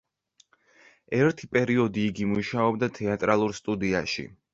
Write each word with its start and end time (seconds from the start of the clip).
ერთი 1.17 1.49
პერიოდი 1.51 2.05
იგი 2.11 2.25
მუშაობდა 2.31 2.89
თეატრალურ 2.97 3.55
სტუდიაში. 3.59 4.27